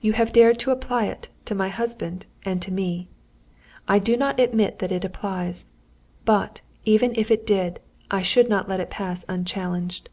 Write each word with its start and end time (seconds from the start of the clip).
You 0.00 0.14
have 0.14 0.32
dared 0.32 0.58
to 0.60 0.70
apply 0.70 1.04
it 1.04 1.28
to 1.44 1.54
my 1.54 1.68
husband 1.68 2.24
and 2.46 2.62
to 2.62 2.72
me. 2.72 3.08
I 3.86 3.98
do 3.98 4.16
not 4.16 4.40
admit 4.40 4.78
that 4.78 4.90
it 4.90 5.04
applies. 5.04 5.68
But, 6.24 6.62
even 6.86 7.12
if 7.14 7.30
it 7.30 7.46
did, 7.46 7.78
I 8.10 8.22
should 8.22 8.48
not 8.48 8.70
let 8.70 8.80
it 8.80 8.88
pass 8.88 9.26
unchallenged. 9.28 10.08